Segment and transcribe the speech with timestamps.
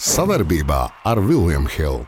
[0.00, 2.06] Savarbībā ar Vilniņu Hildu.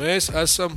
[0.00, 0.74] Mēs esam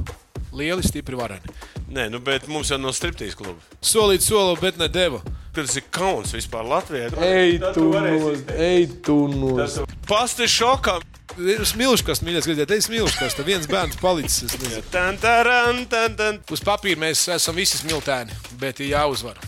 [0.54, 1.50] lieli, stipri vareni.
[1.90, 3.58] Nē, nu, bet mums jau no striptīs kluba.
[3.82, 5.24] Solīt soli, bet ne deva.
[5.58, 7.10] Tas ir kauns vispār Latvijā.
[7.26, 8.54] Ej, tu izteikt.
[8.54, 9.80] ej, tu nos.
[10.06, 11.00] Pasti šokā.
[11.36, 13.34] Ir smilškas, mīļais, gribēt, ej, smilškas.
[13.36, 14.56] Tad viens bērns palicis.
[14.92, 16.40] Tan, taran, tan, tan.
[16.52, 18.32] Uz papīra mēs esam visi smiltēni,
[18.62, 19.42] bet ir jāuzvar.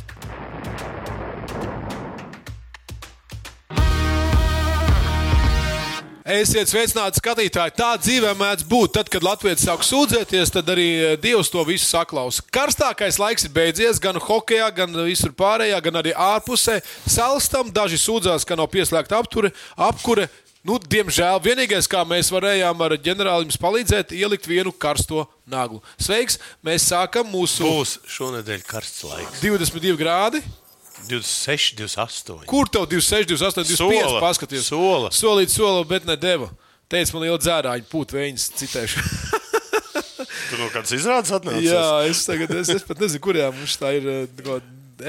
[6.28, 7.72] Esiet sveicināti, skatītāji.
[7.80, 8.98] Tā dzīvē mēdz būt.
[8.98, 12.44] Tad, kad Latvijas sāk sūdzēties, tad arī eh, Dievs to visu saklausa.
[12.52, 16.82] Karstākais laiks ir beidzies gan hokeja, gan visur pārējā, gan arī ārpusē.
[17.08, 20.28] Salstam daži sūdzās, ka nav pieslēgta apture, apkure.
[20.68, 25.80] Nu, diemžēl vienīgais, kā mēs varējām ar ģenerāli jums palīdzēt, ielikt vienu karsto naglu.
[25.96, 26.36] Sveiks!
[26.66, 29.40] Mēs sākam mūsu Būs šonadēļ karsts laiks.
[29.46, 30.42] 22 grādi.
[31.08, 32.44] 26, 28.
[32.50, 33.78] Kur tev 26, 28, 25?
[33.80, 34.20] Sola.
[34.26, 35.12] Paskaties, Sola.
[35.16, 36.50] Solīt, sola, bet ne deva.
[36.92, 39.06] Teica man liela dzērāņa, pūt vējas citēšu.
[40.48, 41.68] Tu no kādas izrādes atnāci?
[41.68, 44.60] Jā, es, tagad, es, es pat nezinu, kurā mums tā ir eh,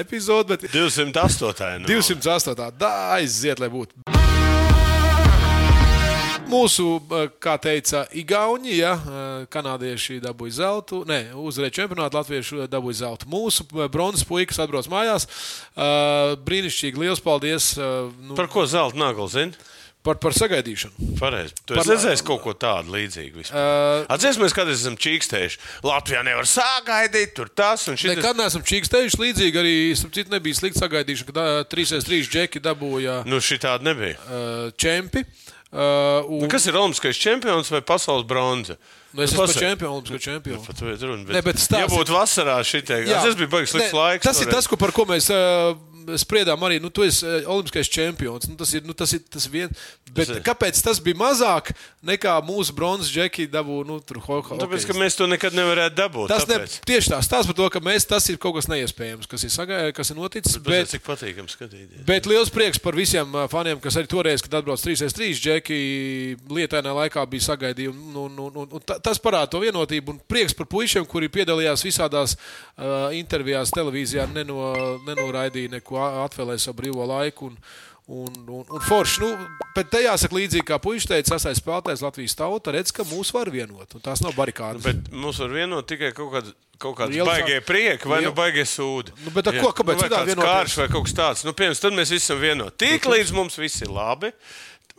[0.03, 1.83] epizode, bet 208.
[1.83, 1.91] No.
[1.91, 2.71] 208.
[2.79, 4.18] Da, aiziet, lai būtu.
[6.49, 13.01] Mūsu, eh, kā teica Igauni, ja, eh, kanādieši dabūja zeltu, ne, uzvarēja čempionātu, latvieši dabūja
[13.03, 13.29] zeltu.
[13.29, 15.27] Mūsu eh, bronzas puikas atbrauc mājās.
[16.45, 19.53] Brīnišķīgi, liels paldies nu, Par ko zelta nagla zini?
[20.03, 21.15] par, par sagaidīšanu.
[21.19, 21.53] Pareizi.
[21.67, 23.43] Tu Par- esi redzējis kaut ko tādu līdzīgu.
[23.51, 25.59] Uh, Atcerieties, mēs kādreiz esam čīkstējuši.
[25.85, 28.15] Latvijā nevar sagaidīt, tur tas un šis.
[28.15, 29.59] Nekad neesam čīkstējuši līdzīgi.
[29.59, 34.15] Arī, citu, nebija slikti sagaidīšana, kad 3-3 džeki dabūja Nu, šī tāda nebija.
[34.23, 35.25] uh, čempi.
[35.27, 38.73] Uh, un, Nu, kas ir Olimpiskais čempions vai pasaules bronza?
[39.13, 39.65] nu, es Nu, esmu par pasaki.
[39.65, 40.63] čempionu, Olimpisko čempionu.
[40.65, 41.23] Par to ir runa.
[41.25, 44.23] Bet, Ne, bet stāsti- ja būtu vasarā šī te, tas bija baigs slikts laiks.
[44.25, 45.77] Tas ir tas, ko, par ko mēs uh,
[46.17, 46.79] spriedām arī.
[46.81, 48.47] Nu, tu esi uh, olimpiskais čempions.
[48.49, 49.69] Nu, tas ir, nu, tas ir tas viens.
[50.09, 51.69] Bet Tas ir- kāpēc tas bija mazāk
[52.05, 53.85] nekā mūsu bronzas džeki dabūja?
[53.85, 56.31] Nu, tur, ho, ho, Tāpēc, ka mēs to nekad nevarētu dabūt.
[56.31, 56.79] Tas ne, tāpēc.
[56.89, 59.79] tieši tā, stāsta par to, ka mēs, tas ir kaut kas neiespējams, kas ir, sagai,
[59.93, 60.57] kas ir noticis.
[60.57, 62.05] Bet, Bet, cik patīkami skatīties.
[62.07, 65.79] Bet liels prieks par visiem uh, faniem, kas arī toreiz, kad atbrauc 3-3 džeki,
[66.49, 68.15] lietainā laikā bija sagaidījumi.
[68.19, 70.15] Un, un, un ta- tas parāda to vienotību.
[70.15, 74.71] Un prieks par puišiem, kuri piedalījās visādās uh, intervijās, televīzijā, neno,
[75.07, 77.51] nenoraidīja neko, a- atvēlēja savu brīvo laiku.
[77.53, 77.57] Un,
[78.09, 79.27] Un, un, un forši, nu,
[79.75, 83.51] bet te jāsaka, līdzīgi kā puisis teica, sastais spēlētājs Latvijas tauta redz, ka mūs var
[83.53, 83.85] vienot.
[84.01, 84.81] Tās nav barikādas.
[84.81, 86.55] Bet mums var vienot tikai kaut kāda.
[86.81, 89.13] Kaut kāds Liels- baigie prieki vai Liel- nu baigie sūdi.
[89.27, 90.49] Nu, bet ko- kāpēc Nu, kāds vienoties?
[90.55, 91.45] karš vai kaut kas tāds?
[91.45, 92.77] Nu, piemēram, tad mēs visi esam vienoti.
[92.81, 94.31] Tik līdz mums viss ir labi.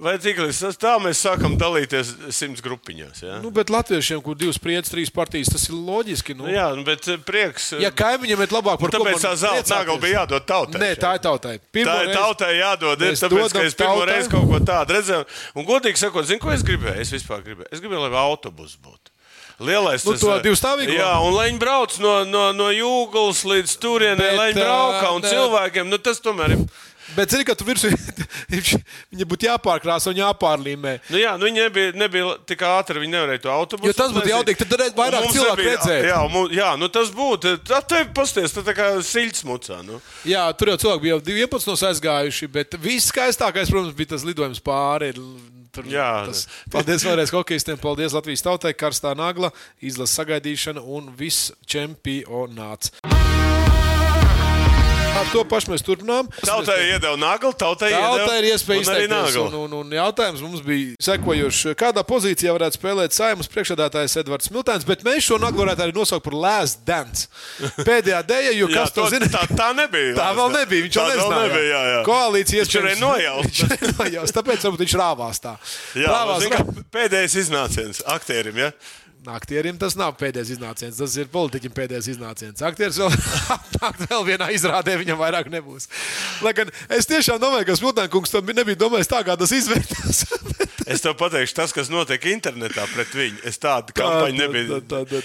[0.01, 3.21] Vai tas tā mēs sākam dalīties simts grupiņās?
[3.21, 3.35] Ja?
[3.45, 6.37] Nu, bet latviešiem, kur divas spriedzes, trīs partijas, tas ir loģiski.
[6.39, 7.75] Nu, Nu, jā, nu, bet eh, prieks.
[7.83, 10.81] Ja kaimiņam ir labāk par ko Tāpēc man tā zelta nagla bija jādod tautai.
[10.81, 11.55] Nē, tā ir tautai.
[11.69, 13.05] Pirmo Tā ir tautai jādod.
[13.05, 14.11] ir, Tāpēc, ka es pirmo tautai.
[14.15, 15.29] reizi kaut ko tādu redzēju.
[15.55, 16.97] Un, godīgi sakot, zinu, ko es gribēju.
[17.05, 17.69] Es vispār gribēju.
[17.71, 19.13] Es gribēju, lai autobus būtu.
[19.61, 20.95] Lielais Nu, tas, to eh, divstāvīgo?
[20.97, 25.21] Jā, un lai viņi brauc no, no, no jūglas līdz turienei, lai viņi braukā un
[25.21, 25.33] ne.
[25.35, 25.91] cilvēkiem.
[25.93, 26.63] Nu, tas tomēr ir.
[27.17, 27.91] Bet, zini, ka tu virsū
[29.11, 30.95] viņa būtu jāpārkrāsa un jāpārlīmē.
[31.11, 33.91] Nu, jā, nu, viņi nebija, nebija tik ātri, viņi nevarēja to autobusu.
[33.91, 36.09] Jo tas būtu jaudīgi, tad varētu vairāk cilvēku nebija- redzēt.
[36.11, 37.55] Jā, mums, jā, nu tas būtu.
[37.67, 39.81] Tā tev pasties, tā, tā kā siļķis mucā.
[39.87, 40.01] Nu.
[40.29, 44.27] Jā, tur jau cilvēki bija jau 11 no aizgājuši, bet viss skaistākais, protams, bija tas
[44.27, 45.15] lidojums pāri.
[45.71, 51.53] Tur, Jā, tas, paldies vēlreiz hokeistiem, paldies Latvijas tautai, karstā nagla, izlases sagaidīšana un viss
[51.63, 52.91] čempionāts.
[55.21, 56.29] Ar to pašu mēs turpinām.
[56.41, 59.37] Tautai iedeva naglu, tautai Tautai ir iespēja arī izteikties.
[59.43, 61.75] Un, un, un jautājums mums bija sekojošs.
[61.81, 66.25] Kādā pozīcijā varētu spēlēt saimnes priekšsēdētājs Edvards Smiltēns, bet mēs šo naglu varētu arī nosaukt
[66.25, 67.29] par Last Dance.
[67.85, 69.29] Pēdējā dēļa, jo Jā, kas to zina?
[69.33, 70.17] Tā, tā nebija.
[70.17, 70.87] Tā vēl nebija.
[70.87, 71.61] Viņš jau nezināja.
[71.69, 72.01] jā, jā.
[72.09, 73.51] Koalīcija Viņš nojaust.
[73.61, 75.55] Viņš varēja nojaust, tāpēc varbūt viņš rāvās tā.
[76.01, 78.65] Jā, rāvās, zini, kā pēdējais iznāciens aktierim.
[78.65, 78.73] Ja?
[79.29, 82.63] Aktierim tas nav pēdējais iznāciens, tas ir politiķim pēdējais iznāciens.
[82.65, 83.13] Aktieris vēl
[83.83, 85.91] nākt vēl vienā izrādē, viņam vairāk nebūs.
[86.41, 90.25] Lai gan es tiešām domāju, ka Smiltēnkungs tam nebija domājis tā, kā tas izvērtās.
[90.91, 94.79] Es tev pateikšu, tas, kas notiek internetā pret viņu, es tādu kampaņu nebiju.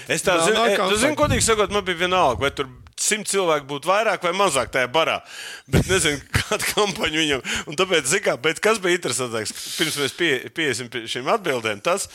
[0.06, 0.98] Es tā Melnā zinu, e, kampaņa.
[1.00, 2.68] zini, godīgi sakot, man bija vienalga, vai tur
[3.00, 5.18] simt cilvēku būtu vairāk vai mazāk tajā barā.
[5.68, 7.42] Bet nezinu, kāda kampaņa viņam.
[7.68, 12.06] Un tāpēc, kā, bet kas bija interesantāks, pirms mēs pie, piesim pie šīm atbildēm, tas,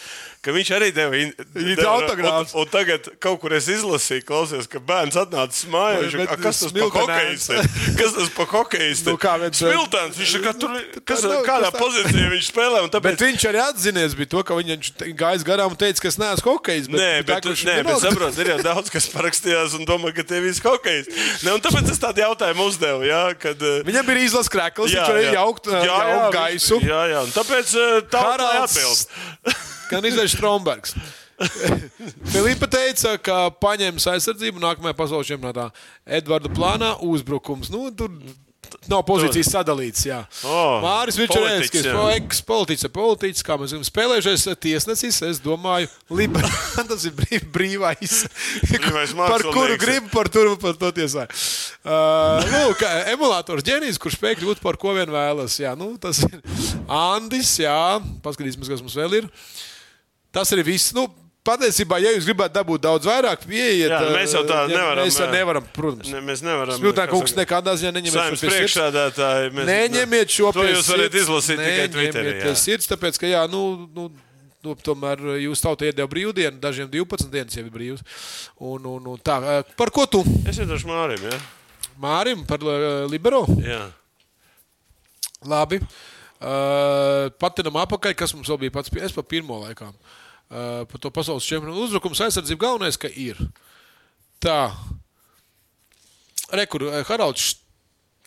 [0.42, 2.56] ka viņš arī deva, in- deva autogrāfus.
[2.56, 6.16] Un, un tagad kaut kur es izlasīju, klausies, ka bērns atnāca mājās.
[6.18, 7.70] Bet Viņš, kas tas par ir?
[8.02, 9.14] Kas tas par hokeistu?
[9.14, 10.74] Nu, kā viens- Smiltens, viņš ka tur,
[11.06, 12.82] kas, nav- kādā kas pozīcijā viņš spēlē.
[12.96, 16.18] Tāpēc, Bet viņš arī atzinies, bija to, ka viņš gājis garām un teica, ka es
[16.18, 16.90] neesmu hokejs.
[16.90, 20.14] Nē, bet, tā, ka viņš nē, bet saprot, ir jau daudz, kas parakstījās un domā,
[20.16, 21.10] ka tie visi kaut hokejs.
[21.46, 23.08] Ne, un tāpēc es tādu jautājumu uzdevu.
[23.08, 26.82] Jā, kad, eh, Viņam bija izlases krēkls, viņš varēja jaukt, jā, jaukt gaisu.
[26.86, 29.26] Jā, jā, un tāpēc eh, tā ir atbilde.
[29.92, 30.96] Gan izdevies Strombergs.
[32.32, 35.72] Filipa teica, ka paņems aizsardzību nākamajā pasaules čempionātā.
[36.06, 37.72] Edvarda plānā uzbrukums.
[37.74, 38.14] Nu, tur
[38.90, 40.06] nav pozīcijas sadalīts.
[40.08, 40.20] Jā.
[40.48, 42.06] O, Māris politiķis, Čerēnskis, jā.
[42.18, 45.22] ekspolitiķis, politiķis, kā mēs zinām, spēlējušies tiesnesis.
[45.28, 46.48] Es domāju, liber...
[46.92, 48.18] tas ir brīv, brīvais.
[48.66, 50.32] Brīvais par kuru gribu, par
[50.62, 51.42] par to tiesāju.
[51.82, 55.60] Uh, lūk, emulators ģēnijs, kurš spēj kļūt par ko vien vēlas.
[55.62, 56.40] Jā, nu, tas ir
[56.88, 57.54] Andis.
[57.62, 59.32] Jā, paskatīsimies, kas mums vēl ir.
[60.32, 60.94] Tas arī viss.
[60.98, 61.10] Nu,
[61.42, 63.90] Patiesībā, ja jūs gribētu dabūt daudz vairāk, pieiet.
[63.90, 65.30] Jā, mēs jau tā ja, nevaram, Mēs jā.
[65.34, 66.12] nevaram, protams.
[66.14, 66.76] Ne, mēs nevaram.
[66.78, 68.54] Smiltā kungs nekādā ziņā neņemiet šo pie sirds.
[68.54, 69.48] priekšsēdētāji.
[69.58, 71.24] mēs- Neņemiet šo To pie jūs varat sirds.
[71.24, 72.36] izlasīt tikai Twitterī.
[72.44, 74.06] Pie sirds, tāpēc, ka, jā, nu, nu,
[74.64, 78.06] nu, tomēr jūs tautai iedeva brīvdienu, dažiem 12 dienas jau ir brīvs.
[78.62, 79.40] Un, un, un tā,
[79.76, 80.22] par ko tu?
[80.46, 81.42] Es iedošu Mārim, jā.
[82.00, 82.60] Mārim, par
[83.10, 83.48] libero?
[83.66, 83.90] jā.
[85.42, 85.82] Labi.
[86.42, 88.90] Uh, Patinam apakaļ, kas mums vēl bija pats.
[88.94, 89.90] pie- Es pa pirmo laikām.
[89.90, 90.20] Uh,
[90.52, 93.40] par to pasaules čempionu uzbrukums aizsardzību galvenais, ka ir.
[94.44, 94.72] Tā.
[96.52, 97.56] Rekur, Haralds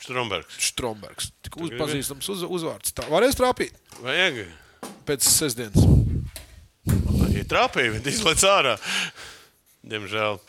[0.05, 0.56] Strombergs.
[0.61, 1.31] Strombergs.
[1.44, 2.93] Tik uzpazīstams uz, uzvārds.
[2.97, 4.43] Tā varēs trāpīt Vajag.
[5.09, 5.85] pēc sestdienas.
[7.35, 8.75] Ja trāpīja, tad izlaiž ārā.
[9.85, 10.41] Diemžēl.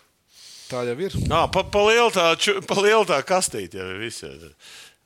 [0.69, 1.15] Tā jau ir.
[1.29, 2.27] Nā, pa, pa lielu tā,
[2.67, 4.31] pa lielu tā kastīte jau ir visi.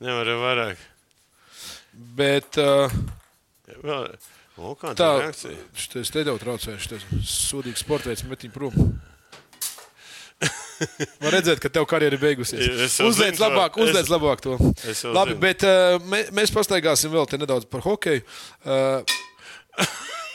[0.02, 0.82] Nevar vairāk.
[2.18, 2.94] Bet uh,
[3.84, 4.14] Vēl-
[4.60, 5.56] O, kā tā, tā reakcija?
[5.80, 8.76] šitais te jau traucēju, šitais sūdīgs sports, met viņu prom.
[11.24, 12.64] Var redzēt, ka tev karjera ir beigusies.
[12.86, 14.54] Es Uzliec labāk, es- uzliec labāk to.
[14.88, 15.42] es Labi, zinu.
[15.44, 18.24] bet uh, mē, mēs pastaigāsim vēl te nedaudz par hokeju.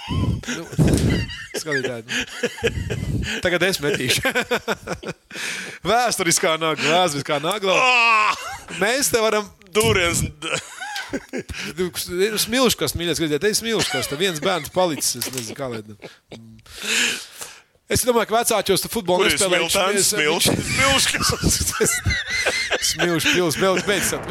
[0.04, 0.24] Uh,
[0.56, 0.64] nu,
[1.56, 2.04] Skatītāji.
[3.44, 4.20] Tagad es metīšu.
[5.88, 7.76] Vēsturiskā nagla, vēsturiskā nagla.
[7.80, 8.44] Ah!
[8.80, 10.20] Mēs te varam Dūriens.
[12.44, 14.10] Smilškas, mīļais, redzēt, te ir smilškas.
[14.10, 15.16] Tad viens bērns palicis.
[15.22, 15.82] Es nezinu, kā lai.
[17.84, 19.58] Es domāju, ka vecākos tur futbolu Kur ir nespēlē.
[20.08, 20.46] smiltens?
[20.72, 21.98] Smilškas.
[22.94, 24.24] Smilšs pils, vēl beidzot.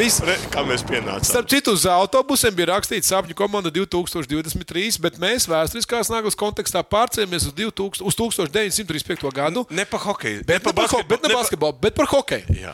[0.54, 1.26] Kā mēs pienācām?
[1.28, 7.46] Starp citu, uz autobusiem bija rakstīts sapņu komanda 2023, bet mēs vēsturiskās naglas kontekstā pārcēlamies
[7.50, 9.30] uz, 2000, uz 1935.
[9.38, 9.68] gadu.
[9.70, 10.42] Ne pa hokeju.
[10.50, 12.58] Bet ne par ho- bet ne basketbolu, bet par hokeju.
[12.58, 12.74] Jā.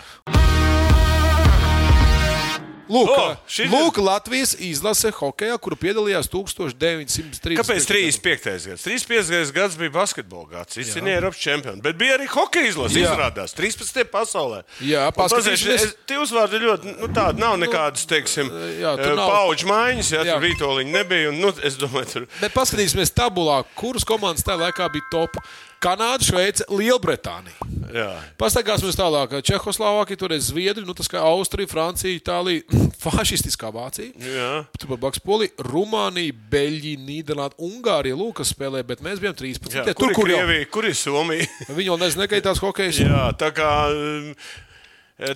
[2.89, 7.57] Lūk, O, šī ir- lūk Latvijas izlase hokeja, kuru piedalījās 1930.
[7.59, 8.65] Kāpēc 35.
[8.71, 8.83] gads?
[8.83, 9.51] 35.
[9.53, 10.77] gads bija basketbola gads.
[10.77, 11.81] Ir Eiropas čempioni.
[11.85, 12.97] Bet bija arī hokeja izlase.
[12.99, 13.13] Jā.
[13.13, 14.03] Izrādās 13.
[14.09, 14.63] pasaulē.
[14.81, 15.65] Jā, Un paskatīsimies.
[15.65, 18.49] paziņš, es- Tie uzvārdi ļoti nu, tādi nav nekādas, teiksim,
[18.81, 20.09] jā, tur nav- pauģu maiņas.
[20.09, 20.23] Jā.
[20.25, 21.29] tur rītoliņi nebija.
[21.29, 22.27] Un, nu, es domāju, tur.
[22.41, 25.37] Bet paskatīsimies tabulā, kuras komandas tajā laikā bija top.
[25.79, 27.69] Kanāda, Šveice, Lielbritānija.
[27.89, 28.09] Jā.
[28.37, 29.37] Pastaigāsimies tālāk.
[29.45, 32.65] Čehoslovākija, toreiz Zviedrija, nu tas kā Austrija, Francija, Itālija,
[33.03, 34.11] fašistiskā Vācija.
[34.19, 34.51] Jā.
[34.77, 39.79] Tur bija Baks, Polija, Rumānija, Beļģija, Nīderlanda, Ungārija, Lūkas spēlē, bet mēs bijām 13.
[39.79, 39.87] Jā.
[39.93, 41.49] Kur, tur, ir kur jau Krievija, kur ir Somija?
[41.69, 43.01] viņi vēl nezina, ka ir tās hokejas.
[43.05, 44.33] Jā, tā kā um,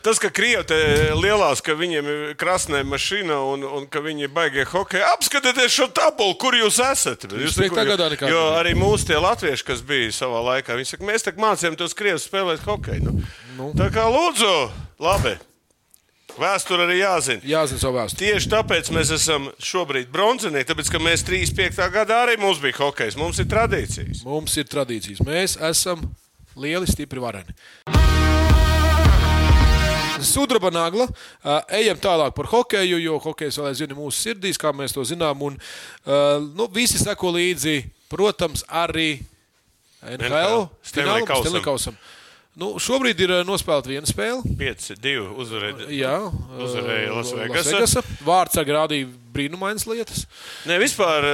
[0.03, 0.77] tas, ka Krievija te
[1.19, 6.37] lielās, ka viņiem ir krasnē mašīna un, un ka viņi baigie hokeja, apskatieties šo tabulu,
[6.39, 7.25] kur jūs esat.
[7.27, 7.67] Jūs 35.
[7.67, 11.27] neko- gadā nekāda jo arī mūsu tie latvieši, kas bija savā laikā, viņi saka, mēs
[11.35, 13.03] mācījām tos krievus spēlēt hokeju.
[13.03, 13.17] Nu.
[13.57, 13.73] Nu.
[13.75, 14.53] Tā kā lūdzu,
[15.03, 15.35] labi.
[16.33, 17.43] Vēsture arī jāzina.
[17.45, 18.23] Jāzina savu vēsturi.
[18.23, 21.77] Tieši tāpēc mēs esam šobrīd bronzinieki, tāpēc ka mēs 35.
[21.93, 24.23] gadā arī mums bija hokejs, mums ir tradīcijas.
[24.25, 25.21] Mums ir tradīcijas.
[25.27, 26.07] Mēs esam
[26.57, 27.53] lieli, stipri vareni.
[30.27, 31.07] Sudraba nagla.
[31.43, 35.05] Uh, ejam tālāk par hokeju, jo hokejs vēl aizvien ir mūsu sirdīs, kā mēs to
[35.07, 35.41] zinām.
[35.45, 35.59] Un,
[36.07, 37.79] uh, nu, visi seko līdzi,
[38.11, 39.15] protams, arī
[40.03, 41.47] NHL NHL, Stanley finālam, Kausam.
[41.47, 41.97] Stanley Kausam.
[42.59, 44.55] Nu, šobrīd ir uh, nospēlēta viena spēle.
[44.59, 45.89] 5, 2 uzvarēja.
[45.95, 46.15] Jā,
[46.61, 47.13] Uzvarēja.
[47.17, 48.03] Lasvegasa.
[48.27, 50.25] Vārds rādīja brīnumainas lietas.
[50.69, 51.27] Nē, vispār.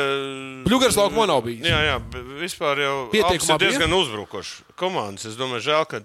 [0.68, 1.68] Bļugars laukumā nav bijis.
[1.70, 2.00] Jā, jā,
[2.40, 5.28] vispār jau Pieteikumā ir diezgan uzbrukošs komandas.
[5.30, 6.02] Es domāju, žēl, ka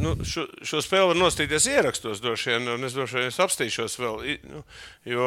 [0.00, 4.22] nu, šo, šo spēli var nostīties ierakstos droši vien, un es droši vien apstīšos vēl.
[4.50, 4.62] Nu,
[5.08, 5.26] jo,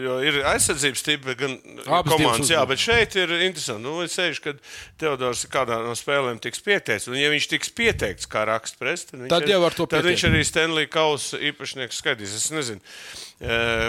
[0.00, 3.84] jo ir aizsardzības tipi gan Abas komandas, jā, bet šeit ir interesanti.
[3.84, 4.62] Nu, es sevišķi, kad
[5.00, 9.24] Teodors kādā no spēlēm tiks pieteikts, un ja viņš tiks pieteikts kā raksts pres, tad,
[9.24, 12.36] viņš Tad jau ar tad viņš arī Stanley Kausa īpašnieks skaitīs.
[12.38, 13.33] Es nezinu, eh,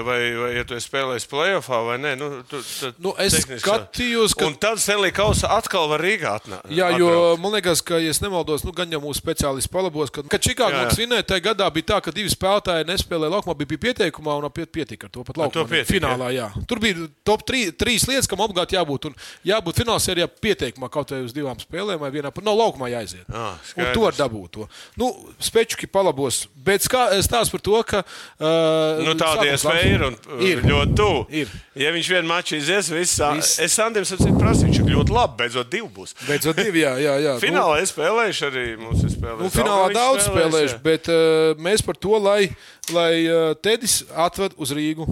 [0.05, 2.15] vai, vai ja tu play playoffā vai nē?
[2.17, 6.69] Nu, tu, tu, Nu, es skatījos, ka- Un tad Stanley Kausa atkal var Rīgā atnākt.
[6.73, 10.23] Jā, jo man liekas, ka, ja es nemaldos, nu, gan jau mūsu speciālists palabos, ka,
[10.23, 10.81] kad Čikāgā Jā, jā.
[10.85, 14.71] mums vinēja, tajā gadā bija tā, ka divi spēlētāji nespēlēja laukumā, bija, pieteikumā un piet,
[14.73, 15.67] pietika ar to pat laukumā.
[15.69, 16.49] pietika, finālā, jā.
[16.67, 19.05] Tur bija top trī, trīs lietas, kam obligāti jābūt.
[19.11, 23.25] Un jābūt finālsērijā pieteikumā kaut vai uz divām spēlēm, vai vienā nav laukumā jāiziet.
[23.31, 24.51] Ah, un to var dabūt.
[24.55, 24.67] To.
[24.97, 26.47] Nu, Spečuki palabos.
[26.55, 28.03] Bet stāsts par to, ka.
[28.39, 30.61] Uh, Nu, tāda iespēja ir un uh, Ir.
[30.65, 31.43] ļoti tuvu.
[31.75, 33.59] Ja viņš vienu maču izies, viss Viss.
[33.59, 36.15] es Sandim prasīju, viņš ir ļoti labi, beidzot divi būs.
[36.27, 37.17] Beidzot, divi, jā, jā.
[37.23, 37.33] jā.
[37.35, 39.03] Nu, Finālā es spēlēšu arī mums.
[39.25, 42.49] Nu, finālā daudz spēlējuši, bet uh, mēs par to, lai,
[42.95, 45.07] lai uh, Tedis atved uz Rīgu.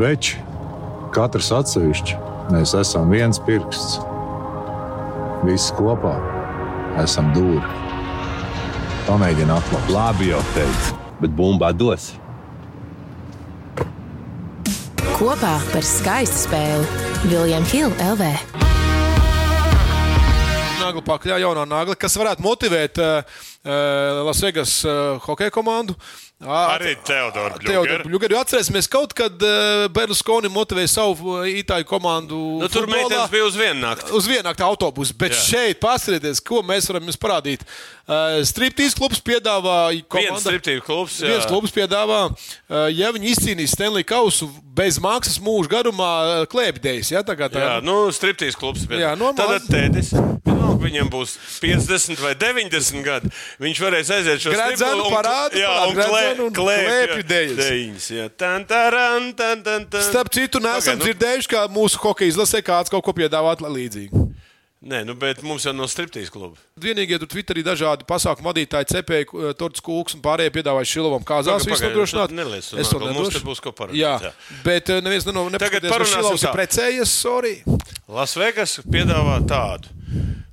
[0.00, 0.40] Veči,
[1.14, 2.16] katrs atsevišķi,
[2.54, 4.00] mēs esam viens pirksts.
[5.44, 6.16] Visi kopā
[7.02, 7.62] esam dūri.
[9.04, 9.90] Pamēģini atklāt.
[9.92, 12.14] Labi jau teicu, bet bumba dos.
[15.14, 18.30] Kopā par skaistu spēli Viljams Hilde LV.
[20.80, 25.94] Nagla pakaļ, jaunā nagla, kas varētu motivēt uh, Lasvegas uh, hokeja komandu.
[26.44, 28.04] Arī Teodora Teodoru Bļūgera.
[28.04, 32.36] Bļugeru atcerēsimies, kaut kad uh, Berluskoni motivēja savu itāļu komandu.
[32.60, 34.10] Nu, tur meitenes bija uz vienu nakti.
[34.18, 35.40] Uz vienu nakti autobusu, bet Jā.
[35.46, 37.64] Šeit paskatieties, ko mēs varam jums parādīt.
[38.04, 41.16] Uh, Striptīs klubs piedāvā Viens komanda- striptīvu klubs.
[41.24, 41.30] jā.
[41.32, 46.12] Viens klubs piedāvā, uh, ja viņi izcīnīs Stanley Kausu bez maksas mūža garumā,
[46.52, 47.14] klēpdējas.
[47.14, 48.84] Ja, tā kā tā Jā, nu, striptīs klubs.
[48.90, 49.56] bet Jā, normāli.
[49.62, 50.12] Tad tētis,
[50.84, 53.32] viņam būs 50 vai 90 gadi.
[53.64, 54.52] Viņš varēs aiziet šo
[55.08, 56.22] un- parādu, Jā, un klē,
[56.60, 57.24] klēpju
[59.64, 60.02] tan, tan.
[60.10, 64.30] Starp citu, neesam Pagaid, nu, dzirdējuši, ka mūsu hokeja izlasē kāds kaut ko piedāvāt līdzīgu.
[64.84, 66.58] Nē, nu, bet mums jau no striptīs kluba.
[66.76, 71.78] Vienīgie tur Twitterī dažādi pasākumu vadītāji, cepēji, Torts Kūks un pārējie piedāvāja Šilovam kāzās visu
[71.80, 72.34] pagaid, nodrošināt.
[72.36, 73.40] neliec to Es to nākamo, mums nedošu.
[73.40, 74.32] te būs ko parunāt, Jā, jā.
[74.62, 77.54] bet eh, neviens neno- nepaskatās, ka Šilovs ir precējies, sorry.
[78.12, 79.88] Lasvegas piedāvā tādu.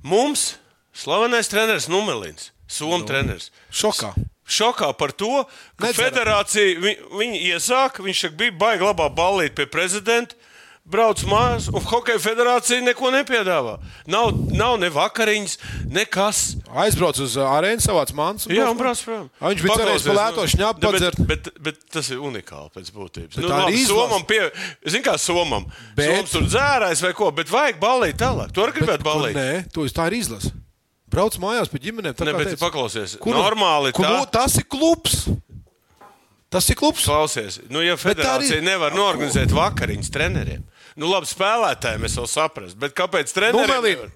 [0.02, 0.56] Mums
[0.92, 3.50] slavenais treneris Numelins, Somijas treneris.
[3.70, 4.12] Šokā.
[4.48, 5.44] Šokā par to,
[5.78, 6.08] ka Nedzeram.
[6.10, 10.34] federācija vi, viņi iesāka, viņš bija baigi labā ballīt pie prezidenta.
[10.82, 13.76] Brauc mājās, un Hokeja federācija neko nepiedāvā.
[14.10, 15.52] Nav, nav ne vakariņas,
[15.94, 16.40] nekas.
[16.82, 18.48] Aizbrauc uz uh, arēnu, savāc mans.
[18.50, 19.28] Jā, un brauc prom.
[19.38, 21.20] A, viņš bija cerējis pa lēto Nu, padzert.
[21.22, 23.38] Bet, bet, bet tas ir unikāli pēc būtības.
[23.38, 23.94] Bet Nu, ir labi, izlase.
[23.94, 24.40] somam pie,
[24.90, 25.68] zin kā somam.
[25.94, 26.18] Bet- Bet...
[26.18, 28.50] Soms tur dzērājs vai ko, bet vajag ballīt tālāk.
[28.52, 29.38] Tu arī gribētu ballīt.
[29.38, 30.50] Nē, to es tā ir izlase.
[31.12, 32.18] Brauc mājās pie ģimenēm.
[32.18, 32.60] tā Ne, bet teicu.
[32.66, 33.16] paklausies.
[33.22, 34.26] Kur- Normāli kur- tā.
[34.34, 35.28] Tas ir klubs.
[36.52, 37.06] Tas ir klubs.
[37.06, 40.60] Klausies, nu, ja Bet federācija arī- nevar norganizēt vakariņas treneriem,
[40.96, 43.68] nu, labi, spēlētājiem es vēl saprastu, bet kāpēc Nu, treneriem?
[43.76, 44.10] Melīna,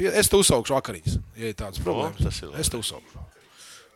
[0.00, 0.18] nevar?
[0.18, 2.18] Es te uzsaukšu vakariņas, ja ir tādas problēmas.
[2.22, 2.60] tas ir labi.
[2.60, 3.20] es te uzsaukšu.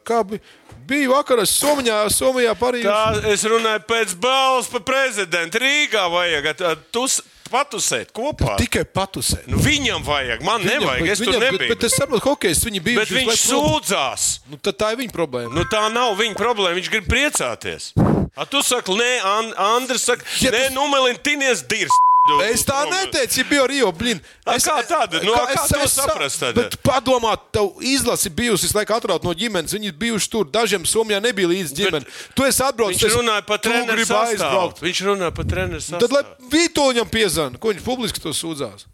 [0.08, 0.40] Kā bija,
[0.88, 2.88] bija vakaras Somijā, Somijā Parīzē.
[2.88, 5.58] Tā es runāju pēc balvas par prezidentu.
[5.60, 8.56] Rīgā vajag at- tu s- patusēt kopā.
[8.56, 9.42] Tikai patusē.
[9.48, 11.58] Nu, viņam vajag, man Viņam, nevajag, es tur viņam- nebiju.
[11.58, 12.98] Bet, bet es saprotu, hokejs viņi bija.
[13.00, 14.38] Bet viņš sūdzās.
[14.48, 15.52] Nu, tā ir viņa problēma.
[15.54, 16.76] Nu, tā nav viņa problēma.
[16.80, 17.92] Viņš grib priecāties.
[18.38, 22.04] A, tu saki, nē, An Andris saka, Ja nē, tas- nu, Melin, tinies dirst.
[22.44, 23.88] Es tā neteicu, ja bija Rio.
[23.92, 24.18] Blin.
[24.52, 25.22] Es, kā tāda?
[25.24, 26.54] Nu, a, kā to sa- saprast tad?
[26.58, 29.72] Bet padomā, tev izlasi bijusi visu laiku atraut no ģimenes.
[29.72, 30.44] Viņi bijuši tur.
[30.44, 32.04] Dažiem Somijā nebija līdz ģimenei.
[32.36, 33.00] Tu esi atbraucis.
[33.00, 34.82] Viņš runāja par treneru aizbraukt.
[34.84, 36.00] Viņš runāja par treneru sastāvu.
[36.04, 38.84] Tad, lai Vitoļam piezvanītu, ko viņš publiski to sūdzās.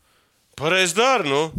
[0.54, 1.50] Pareizi dara, nu.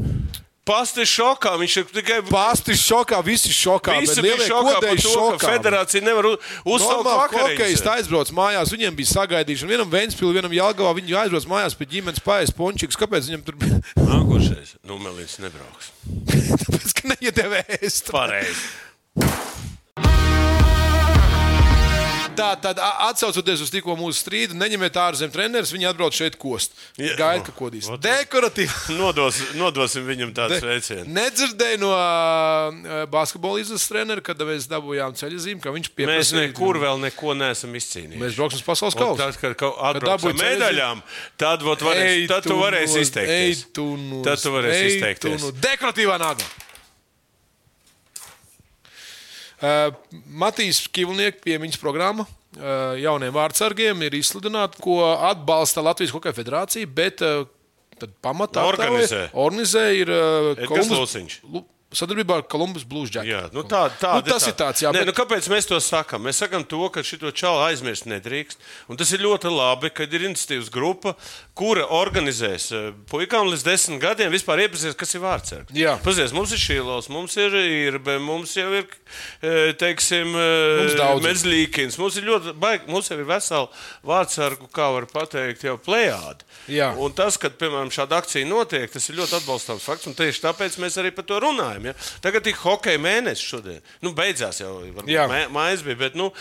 [0.65, 2.15] Pasti šokā, viņš ir tikai.
[2.25, 3.99] Pāstis šokā, visi šokā.
[4.01, 5.49] Visi bet bija šokā par to, ka šokā.
[5.53, 9.69] federācija nevar u- uzsaukt Normāli, hokejs aizbrauc mājās, viņiem bija sagaidīšana.
[9.69, 12.97] Vienam Vēnspilī, vienam Jālgavā, viņi aizbrauc mājās pie ģimenes paies pončiks.
[12.97, 13.77] Kāpēc viņam tur bija?
[14.09, 14.73] Nākošais.
[14.89, 15.93] Nu, Melīns nebrauks.
[16.65, 18.09] Tāpēc, ka neiedeva ēst.
[18.09, 19.53] Pareizi.
[22.35, 26.75] Tā tad, atcaucoties uz tikko mūsu strīdu, neņemiet ārzemju trenerus, viņi atbrauc šeit kost.
[26.97, 27.87] Gaida, ka kodīs.
[28.03, 28.71] Dekoratīvi.
[28.99, 31.07] Nodos, nodosim viņam tādu sveicienu.
[31.15, 31.93] Nedzirdēju no
[33.11, 36.43] basketbola izlases trenera, kad mēs dabūjām ceļzīmi, ka viņš Mēs pieprasīja.
[36.49, 38.21] nekur vēl neko neesam izcīnījuši.
[38.25, 39.21] Mēs brauksim uz pasaules kausu.
[39.21, 41.01] Tad, kad atbraucam medaļām,
[41.39, 43.65] tad, varēs, tad tu varēsi izteikties.
[44.27, 45.49] Tad tu varēsi izteikties.
[45.63, 46.45] Dekoratīvā nagla.
[46.45, 46.61] Uh,
[50.43, 57.23] Matīs Kivlnieks piemiņas programma uh, jauniem vārdsargiem ir izsludināta, ko atbalsta Latvijas Hokeja federācija, bet
[57.95, 59.29] tad pamatā Organizē.
[59.33, 60.11] organizē ir.
[61.47, 63.31] Lu- sadarbībā ar Columbus Blues Jacket.
[63.31, 64.91] Jā, nu tā, tā, nu, tas ir tāds, jā.
[64.91, 66.25] Nē, bet- nu kāpēc mēs to sakām?
[66.27, 68.57] Mēs sakām to, ka šo čalu aizmirst nedrīkst.
[68.91, 71.15] Un tas ir ļoti labi, ka ir iniciatīvas grupa,
[71.55, 75.71] kura organizēs eh, puikām līdz desmit gadiem vispār iepazīties, kas ir vārdsargs.
[75.75, 75.93] Jā.
[76.03, 78.89] Pazies, mums ir šīlos, mums ir īrbe, mums jau ir,
[79.39, 81.29] eh, teiksim, eh, Mums daudz ir.
[81.29, 83.69] mezlīkins, mums ir ļoti baigi, mums jau ir vesela
[84.03, 86.43] vārdsargu, kā var pateikt, jau plējādi.
[86.75, 86.91] Jā.
[86.99, 90.75] Un tas, ka, piemēram, šāda akcija notiek, tas ir ļoti atbalstāms fakts, un tieši tāpēc
[90.83, 91.91] mēs arī par to runājam.
[91.91, 91.95] Ja?
[92.25, 93.81] Tagad ir hokeja mēnesis šodien.
[94.03, 96.33] Nu, beidzās jau, varbūt mājas bija, bet, nu,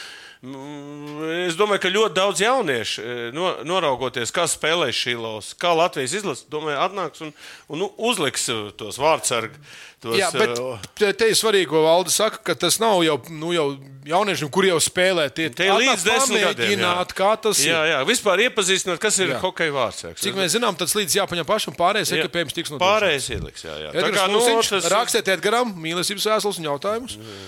[1.48, 3.04] es domāju, ka ļoti daudz jauniešu,
[3.36, 7.32] no, noraugoties, kā spēlē šīlos, kā Latvijas izlase, domāju, atnāks un,
[7.72, 9.80] un nu, uzliks eh, tos vārdsargus.
[10.04, 10.58] Jā, bet
[11.00, 13.70] te, te ir svarīgi, ko Valde saka, ka tas nav jau, nu, jau
[14.04, 15.30] jauniešiem, kuri jau spēlē.
[15.32, 16.82] Tie ir līdz desmit gadiem.
[16.82, 16.90] jā.
[17.16, 17.92] Kā tas Jā, ir.
[17.94, 19.40] jā, vispār iepazīstināt, kas ir Jā.
[19.40, 20.20] hokeja vārdsargs.
[20.20, 22.20] Cik mēs zinām, tas līdz jāpaņem pašam pārējais Jā.
[22.20, 23.94] ekipējums tiks no Pārējais ieliks, jā, jā.
[23.94, 27.16] Tā Edgars kā, nu, Lūsiņš, tas rakstiet Edgaram mīlestības vēstules un jautājumus.
[27.16, 27.40] Jā,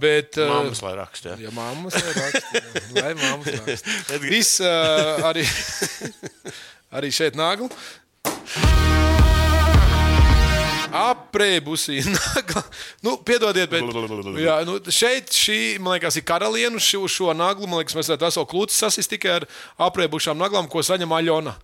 [0.00, 0.38] bet.
[0.40, 1.34] uh, Māmas, lai raksta.
[1.36, 1.48] jā.
[1.48, 2.84] Ja mammas vai raksta, jā.
[3.02, 4.20] lai mammas raksta.
[4.24, 5.44] Viss uh, arī,
[6.98, 7.68] arī šeit nagla.
[10.92, 12.60] Aprēbusī nagla.
[13.04, 13.80] Nu, piedodiet, bet
[14.42, 17.64] jā, nu, šeit šī, man liekas, ir karaliene šo, šo naglu.
[17.70, 19.46] Man liekas, mēs varētu veselu klūci sasist tikai ar
[19.88, 21.54] aprēbušām naglām, ko saņem Aļona.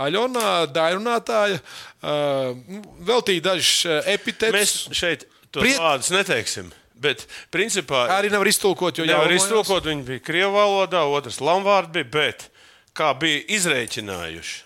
[0.00, 2.56] Aļona, dairunātāja, uh,
[3.04, 4.56] veltīja dažus epitetus.
[4.56, 6.72] Mēs šeit tos Prie- vārdus neteiksim.
[7.00, 9.86] Bet, principā, Arī nevar iztulkot, jo nevar iztulkot.
[9.88, 12.08] Viņi bija krievu valodā, otrs lamvārds bija.
[12.12, 12.48] Bet
[12.96, 14.58] kā bija izrēķinājuši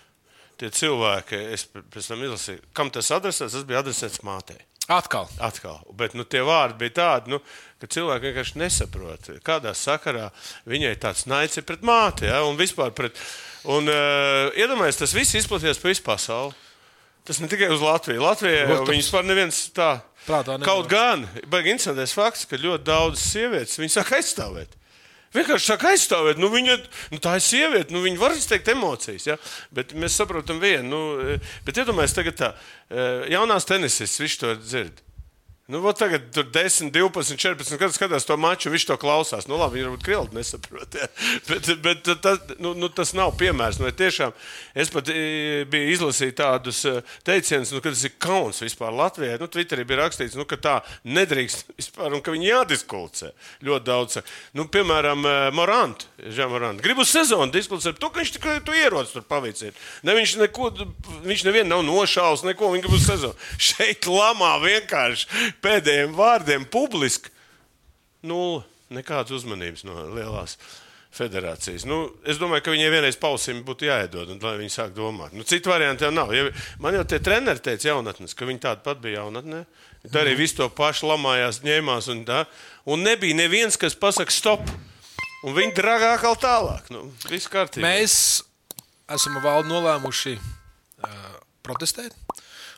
[0.59, 4.59] tie cilvēki, es pēc tam izlasīju, kam tas adresēts, tas bija adresēts mātei.
[4.91, 5.25] Atkal.
[5.41, 5.79] Atkal.
[5.97, 7.39] Bet nu, tie vārdi bija tādi, nu,
[7.81, 10.27] ka cilvēki vienkārši nesaprot, kādā sakarā
[10.69, 12.27] viņai tāds naids ir pret māti.
[12.29, 12.43] Ja?
[12.45, 13.17] Un vispār pret.
[13.65, 16.53] Un, uh, iedomājieties, tas viss izplatījies pa visu pasauli.
[17.25, 18.21] Tas ne tikai uz Latviju.
[18.21, 18.91] Latvijā Protams.
[18.91, 19.91] viņas var neviens tā.
[20.27, 20.65] Prātā nevar.
[20.67, 24.77] Kaut gan, baigi interesants fakts, ka ļoti daudzas sievietes viņu sāk aizstāvēt.
[25.35, 26.39] Vienkārši sāk aizstāvēt.
[26.39, 26.77] Nu, viņa,
[27.11, 29.25] nu, tā ir sieviete, nu, viņa var izteikt emocijas.
[29.27, 29.37] Ja?
[29.75, 30.85] Bet mēs saprotam vienu.
[30.93, 35.04] Nu, eh, bet iedomājieties, tagad tā eh, jaunās tenisistas, viņš to dzird.
[35.67, 39.47] Nu, tagad tur 10, 12, 14 gadus skatās to maču, viņš to klausās.
[39.49, 40.93] Nu, labi, viņš varbūt krīli nesaprot.
[40.93, 41.07] Ja.
[41.49, 43.79] Bet, bet tas, nu, nu, tas nav piemērs.
[43.81, 44.33] Nu, tiešām,
[44.77, 46.93] es pat e, biju izlasījis tādus e,
[47.25, 49.39] teicienus, nu, ka tas ir kauns vispār Latvijai.
[49.41, 53.31] Nu, Twitterī bija rakstīts, nu, ka tā nedrīkst vispār un ka viņi jādiskulcē
[53.65, 54.19] ļoti daudz.
[54.57, 56.09] Nu, piemēram, Morants.
[56.85, 59.77] Gribu uz sezonu diskutēt, to, ka viņš tikai tu ierodas tur pavīcīt.
[60.05, 60.71] Ne, viņš, neko,
[61.25, 63.49] viņš nevienu nav nošaus, neko viņš grib uz sezonu.
[63.71, 67.31] Šeit lamā vienkārši pēdējiem vārdiem publiski.
[68.25, 70.57] Nu, nekādas uzmanības no lielās
[71.15, 71.85] federācijas.
[71.87, 75.35] Nu, es domāju, ka viņai vienreiz pausim būtu jāiedod, un lai viņi sāk domāt.
[75.35, 76.33] Nu, citu variantu jau nav.
[76.35, 76.49] Ja,
[76.83, 79.63] man jau tie treneri teica, jaunatnes, ka viņi tādi pat bija jaunatnē.
[80.11, 82.09] Tā arī visu to pašu lamājās, ņēmās.
[82.13, 82.43] Un, tā,
[82.89, 84.67] un nebija neviens, kas pasakā stop.
[85.45, 86.89] Un viņi dragā atkal tālāk.
[86.93, 87.85] Nu, viss kārtībā.
[87.85, 88.17] Mēs
[89.15, 92.15] esam valdi nolēmuši uh, protestēt.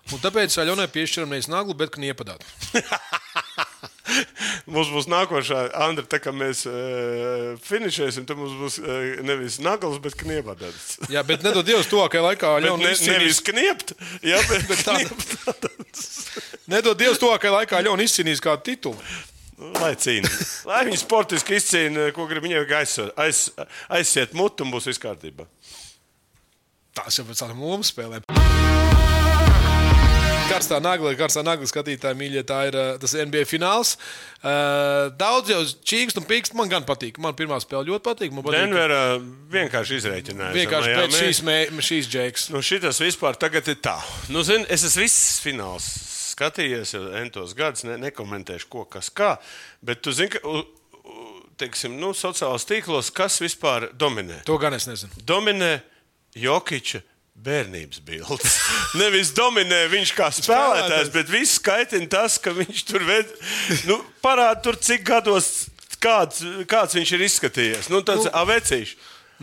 [0.07, 2.47] Un tāpēc Aļonai piešķiram nevis naglu, bet kniepadātu.
[4.71, 9.99] Mums būs nākošā, Andra, tā kā mēs uh, finišēsim, tad mums būs uh, nevis nagls,
[10.03, 10.97] bet kniebadats.
[11.13, 13.17] Jā, bet nedod Dievs tuvākajā laikā Bet Aļona ne, izcīnīs.
[13.19, 13.93] nevis kniept,
[14.31, 16.61] jā, bet, Bet kniept.
[16.71, 19.09] Nedod Dievs tuvākajā laikā Aļona izcīnīs kādu titulu.
[19.57, 20.61] Nu, Lai cīnās.
[20.69, 23.43] Lai viņi sportiski izcīnītu, ko grib viņai aiz, aiz,
[23.89, 25.47] aiziet mutu un būs viss kārtībā.
[26.97, 28.76] Tās jau pēc tādām lomu spēlēm.
[30.47, 33.97] Karstā nagla, karstā nagla skatītāji, mīļie, tā ir uh, tas NBA fināls.
[34.39, 35.59] Uh, daudz jau
[35.91, 36.55] čīkst un pīkst.
[36.55, 37.19] Man gan patīk.
[37.21, 38.31] Man pirmā spēle ļoti patīk.
[38.37, 39.01] Patīk Denverā
[39.51, 40.55] vienkārši izreikināja.
[40.55, 42.47] vienkārši pēc šīs, mē, šīs džeks.
[42.55, 43.97] Nu, šitas vispār tagad ir tā.
[44.31, 45.89] Nu, zin, es esmu viss fināls
[46.31, 49.35] skatījies, jau entos gadus, ne, nekomentēšu, ko kas kā.
[49.83, 50.41] Bet tu zini, ka
[51.59, 54.43] teiksim, nu, sociālajos tīklos, kas vispār dominē?
[54.47, 55.25] To gan es nezinu.
[55.27, 55.75] Dominē
[56.37, 57.03] Jokiča
[57.45, 58.57] bērnības bildes.
[58.99, 63.31] Nevis dominē viņš kā spēlētājs, bet viss skaitina tas, ka viņš tur ved,
[63.89, 65.67] nu, parāda, tur, cik gados
[66.03, 67.89] kāds, kāds viņš ir izskatījies.
[67.93, 68.95] Nu, tāds nu, avecīšs.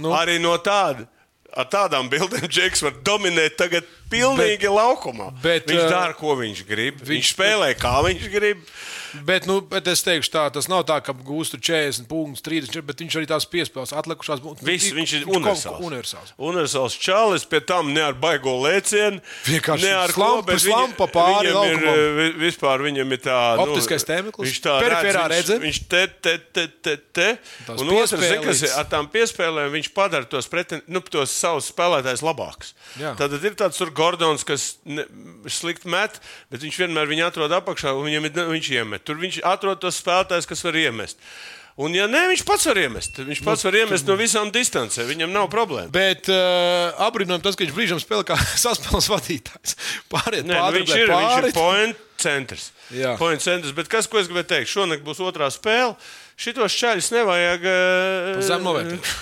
[0.02, 0.14] nu.
[0.16, 1.08] Arī no tāda.
[1.54, 5.28] Ar tādām bildēm Džeks var dominēt tagad pilnīgi bet, laukumā.
[5.38, 6.98] bet, viņš ā, dara, ko viņš grib.
[6.98, 8.64] Viņš- viņš spēlē, kā viņš grib.
[9.22, 12.98] Bet, nu, bet es teikšu, tā tas nav tā, ka gūstu 40 punktus, 30, bet
[12.98, 14.42] viņš arī tās piespēles atlikušās.
[14.66, 15.80] Viss, viņš ir kaut- universāls.
[15.86, 16.32] universāls.
[16.38, 19.20] Universāls čalis, pie tam ne ar baigo lēcienu.
[19.46, 20.08] Vienkārši ne ar
[20.42, 23.38] bet slampa pāri viņam ir, eh, vi- vispār viņam ir tā.
[23.58, 27.38] Optiskais tēmeklis, Viņš tā periferā redz, viņš, viņš te, te, te, te, te.
[27.66, 28.10] Tās Un otrs,
[28.44, 32.72] kas ir ar tām piespēlēm, viņš padara tos, preten, nu, tos savus spēlētājus labākus.
[33.16, 35.04] Tad ir tāds Gordons, kas ne,
[35.46, 36.18] slikti met,
[36.50, 39.03] bet viņš vienmēr viņu atrod apakšā un viņam ir, viņš iemet.
[39.06, 41.20] Tur viņš atrod tos spēlētājus, kas var iemest.
[41.74, 43.16] Un, ja nē, viņš pats var iemest.
[43.18, 45.08] Viņš pats var iemest no visām distancēm.
[45.10, 45.90] Viņam nav problēma.
[45.94, 49.74] Bet uh, apbrīnojam tas, ka viņš brīžiem spēlē kā saspēles vadītājs.
[50.12, 51.50] Pāriet, Nē, nu, viņš, ir, viņš pāri.
[51.50, 52.68] ir point centrs.
[52.94, 53.16] Jā.
[53.18, 53.74] Point centrs.
[53.74, 54.70] Bet kas, ko es gribēju teikt?
[54.70, 55.96] Šonakt būs otrā spēle.
[56.38, 57.66] Šitos čaļus nevajag.
[57.66, 59.14] Uh, Zem novērtēt.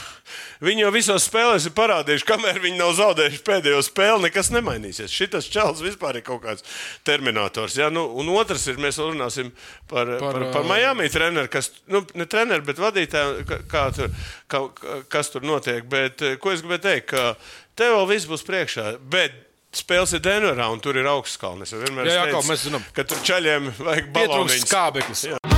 [0.63, 5.11] Viņi jau visās spēlēs ir parādījuši, kamēr viņi nav zaudējuši pēdējo spēli, nekas nemainīsies.
[5.11, 6.63] Šis čels vispār ir kaut kāds
[7.07, 7.77] terminators.
[7.81, 7.91] Ja?
[7.91, 9.51] Nu, un otrs ir, mēs runāsim
[9.91, 14.13] par, par, Par, par, Miami treneru, kas, nu, ne treneru, bet vadītāju, kā, kā tur,
[14.47, 14.63] kā,
[15.13, 15.83] kas tur notiek.
[15.91, 17.35] Bet, eh, ko es gribēju teikt, ka
[17.79, 18.93] tev vēl viss būs priekšā.
[19.13, 19.41] Bet,
[19.73, 21.73] Spēles ir Denverā, un tur ir augsts kalns.
[21.73, 22.85] Es vienmēr Jā, jā, teicu, Kalp, mēs zinām.
[22.93, 24.69] ka tur ceļiem vajag baloniņus.
[24.69, 25.25] skābeklis.
[25.31, 25.52] Jā.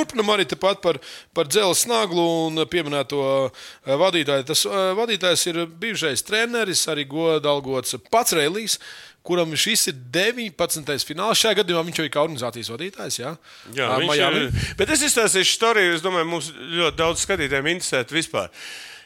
[0.00, 0.96] Turpinam arī tepat par,
[1.36, 4.46] par dzelzceļa snaglu un pieminēto eh, vadītāju.
[4.48, 8.78] Tas eh, vadītājs ir bijušais treneris, arī godalgots pats Reilijas,
[9.26, 10.94] kuram šis ir 19.
[11.04, 11.40] fināls.
[11.42, 13.18] Šajā gadījumā viņš jau ir kā organizācijas vadītājs.
[13.20, 13.34] Jā,
[13.76, 14.44] Jā, Ā, viņš Miami.
[14.46, 14.70] ir.
[14.80, 15.96] Bet es izstāstīšu storiju.
[15.98, 18.48] Es domāju, mums ļoti daudz skatītājiem interesē vispār.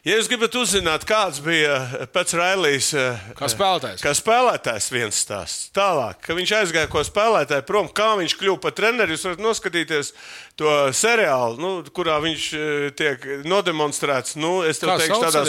[0.05, 1.79] Ja jūs gribat uzzināt, kāds bija
[2.13, 2.91] pēc Railijas,
[3.39, 4.03] Kā spēlētājs.
[4.05, 8.75] kā spēlētājs viens stāsts, tālāk, ka viņš aizgāja ko spēlētāju prom, kā viņš kļuva par
[8.77, 10.13] treneru, jūs varat noskatīties
[10.61, 14.37] to seriālu, nu, kurā viņš eh, tiek nodemonstrēts.
[14.39, 15.43] Nu, es tev Kā teikšu, tādā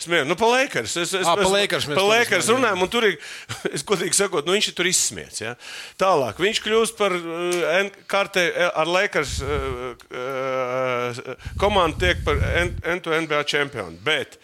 [0.00, 0.94] smieklā, nu, pa Lakers.
[1.02, 3.18] Es, es, Ā, pa es- Lakers mēs pa par to Lakers runājam, un tur ir,
[3.76, 5.42] es godīgi sakot, nu, viņš ir tur izsmiets.
[5.44, 5.52] Ja?
[6.00, 11.20] Tālāk, viņš kļūst par uh, N- kārtē ar Lakers uh, uh,
[11.60, 14.00] komandu, tiek par N- N2 NBA čempionu.
[14.04, 14.38] Bet,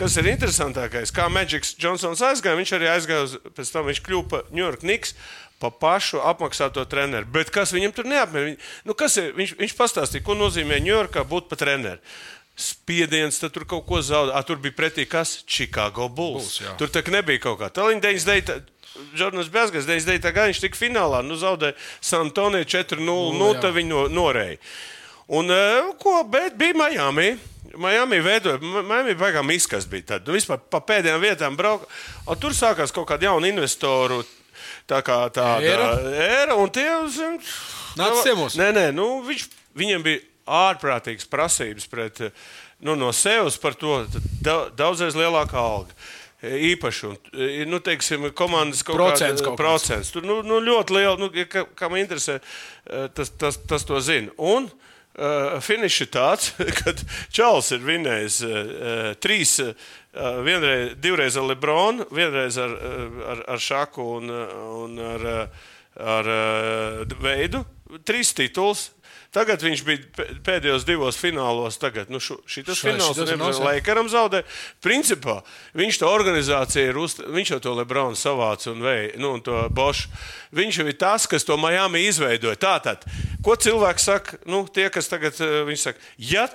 [0.00, 4.28] kas ir interesantākais, kā Magics Johnsons aizgāja, viņš arī aizgāja uz, pēc tam viņš kļuva
[4.32, 5.14] par New York Knicks.
[5.60, 7.28] Pa pašu apmaksāto treneru.
[7.28, 8.56] Bet kas viņam tur neapmierina?
[8.88, 12.00] Nu, viņš, viņš pastāstīja, ko nozīmē Ņujorkā būt par treneru.
[12.60, 14.40] Spiediens, tad tur kaut ko zaudēja.
[14.48, 15.38] Tur bija pretī kas?
[15.44, 16.58] Chicago Bulls.
[16.60, 17.70] Bulls, tur tā nebija kaut kā.
[17.72, 18.76] Tā viņa 99.
[19.16, 20.32] Jordans Bezgas 99.
[20.34, 23.04] gadā viņš tika finālā, nu zaudēja San Antonio 4-0,
[23.38, 23.60] nu jā.
[23.62, 24.58] tā viņi no, norēja.
[25.30, 27.36] Un eh, ko, bet bija Miami.
[27.78, 30.26] Miami veidoja, Miami beigām izkas bija tad.
[30.26, 31.86] Nu, vispār pa pēdējām vietām brauka.
[32.26, 34.24] Un tur sākās kaut kāda jauna investoru.
[34.90, 35.90] Tā kā tāda Ēra?
[36.26, 37.38] ēra, un tie zin,
[37.98, 38.56] Nāc ciemos.
[38.58, 39.44] Nē, nē, nu, viņš,
[39.78, 42.22] viņiem bija ārprātīgas prasības pret,
[42.82, 44.00] nu, no sevis par to
[44.42, 45.94] da, daudzreiz lielāka alga.
[46.40, 47.16] Īpaši, un,
[47.68, 50.10] nu, teiksim, komandas kaut Procents kāda- kaut procents.
[50.14, 51.28] Tur nu, nu, ļoti liela, nu,
[51.76, 54.32] kam interesē, e, tas, tas, tas to zina.
[54.38, 54.89] Un uh,
[55.64, 56.94] finišs ir tāds, ka
[57.34, 59.74] Čāls ir vinējis uh, trīs, uh,
[60.46, 62.76] vienreiz, divreiz ar Lebronu, vienreiz ar,
[63.34, 64.32] ar, ar Šaku un,
[64.84, 65.28] un ar,
[66.00, 66.32] ar
[67.20, 67.64] Veidu.
[68.06, 68.88] Trīs tituls.
[69.30, 71.76] Tagad viņš bija pē- pēdējos divos finālos.
[71.78, 73.62] Tagad, nu, šo, šitas Šai- fināls jā.
[73.62, 74.42] Laikaram zaudē.
[74.82, 75.36] Principā
[75.78, 79.68] viņš to organizāciju ir uz, viņš jau to Lebronu savāca un, vei, nu, un to
[79.70, 80.08] Bošu.
[80.52, 82.58] Viņš jau ir tas, kas to Miami izveidoja.
[82.58, 83.06] Tātad,
[83.44, 86.48] ko cilvēks saka, nu, tie, kas tagad, eh, viņš saka, ja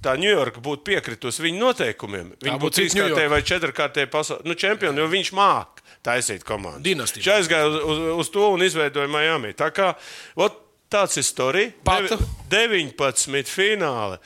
[0.00, 5.08] tā Ņujorka būtu piekritusi viņu noteikumiem, viņa būtu trīskārtēji vai četrkārtēji pasaules nu, čempioni, jo
[5.10, 6.80] viņš māk taisīt komandu.
[6.86, 7.20] Dinastija.
[7.20, 9.52] Viņš aizgāja uz, uz, uz to un izveidoja Miami.
[9.58, 9.92] Tā kā,
[10.38, 11.72] ot, tāds ir storija.
[11.84, 12.18] Pata.
[12.48, 14.18] Devi- 19 fināli.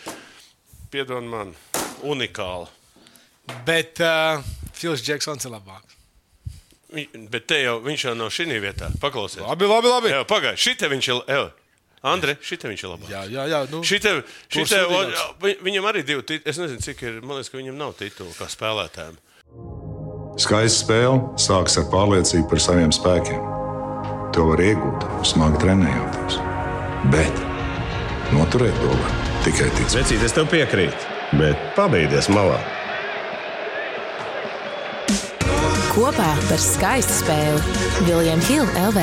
[0.92, 1.54] Piedod man,
[2.04, 2.68] unikāli.
[3.66, 4.42] Bet uh,
[4.76, 5.96] Fils Džeksons ir labāks.
[7.32, 8.90] Bet te jau viņš jau nav šī vietā.
[9.00, 9.40] Paklausies.
[9.46, 9.88] Labi, labi.
[9.88, 10.12] labi.
[10.12, 10.60] Jā, pagaidi.
[10.60, 11.22] Šitā viņš ir.
[11.32, 11.50] Evo.
[12.02, 13.10] Andri, šitā viņš ir labāk.
[13.14, 13.60] Jā, jā, jā.
[13.70, 13.80] Nu,
[14.76, 15.24] ir līdzīgs?
[15.40, 16.50] vi- viņam arī divi tituli.
[16.50, 17.20] Es nezinu, cik ir.
[17.22, 19.16] Man liekas, ka viņam nav titulu kā spēlētājiem.
[20.42, 23.40] Skaista spēle sākas ar pārliecību par saviem spēkiem.
[24.32, 26.51] To var iegūt, smagi trenējoties.
[27.10, 27.34] Bet
[28.30, 29.96] noturēt to var tikai ticēt.
[29.98, 31.08] Vecīt, es tev piekrītu,
[31.40, 32.60] bet pabeigties malā.
[35.92, 39.02] Kopā par skaistu spēli Viljams Hilde LV.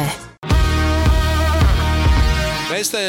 [2.71, 3.03] Mēs te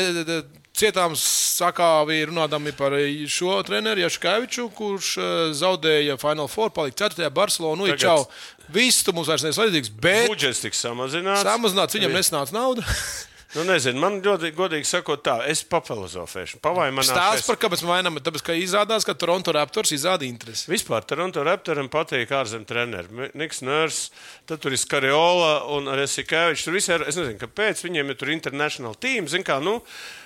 [0.81, 2.96] cietām sakāvi runādami par
[3.31, 7.31] šo treneru Jaškeviču, kurš eh, zaudēja Final Four, palika 4.
[7.37, 7.79] Barcelonā.
[7.85, 8.26] Nu, Tagad- čau,
[8.74, 11.46] viss tu mums vairs neesi vajadzīgs, bet Budžets tiks samazināts.
[11.46, 12.83] samazināts viņam nesanāca nauda.
[13.50, 16.60] Nu, nezinu, man ļoti godīgi sakot, tā, es papilozofēšu.
[16.62, 20.68] Pavāju man Stāsts par kāpēc vainam, tāpēc, ka izrādās, ka Toronto Raptors izrāda interesi.
[20.70, 23.30] Vispār Toronto Raptoram patīk ārzemju treneri.
[23.34, 23.98] Niks Nērs,
[24.46, 26.68] tad tur ir Skariola un Resikevičs.
[26.68, 29.26] Tur viss ir, es nezinu, kāpēc viņiem ir tur international team.
[29.30, 29.80] Zin kā, nu,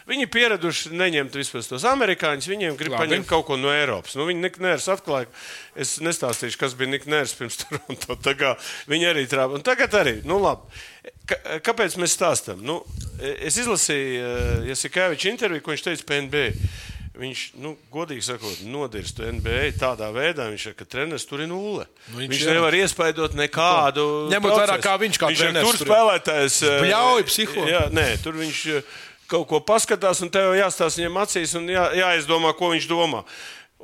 [0.09, 3.05] viņi pieraduši neņemt vispār tos amerikāņus, viņiem grib Labi.
[3.07, 4.17] paņemt kaut ko no Eiropas.
[4.19, 5.31] Nu, viņi Nik Nērs atklāja,
[5.77, 8.19] es nestāstīšu, kas bija Nik Nērs pirms Toronto.
[8.25, 8.55] Tā kā
[8.91, 9.57] Viņi arī trāpa.
[9.57, 10.69] Un tagad arī, nu labi.
[11.29, 12.61] Ka, kāpēc mēs stāstām?
[12.65, 12.83] Nu,
[13.21, 16.49] es izlasīju uh, Jasikeviča interviju, ko viņš teica par NBA.
[17.15, 21.85] Viņš, nu, godīgi sakot, nodirst NBA tādā veidā, viņš ka treneris tur ir nulle.
[22.11, 24.07] Nu, viņš viņš nevar iespaidot nekādu.
[24.33, 26.57] Ņemot vērā, kā viņš kā viņš treneris tur spēlētājs.
[26.67, 27.67] eh, Bļauj, psiho.
[27.71, 28.65] Jā, nē, tur viņš.
[29.35, 33.25] Kaut ko paskatās, un tev jāstāsta viņam acīs un jā, jāizdomā, ko viņš domā.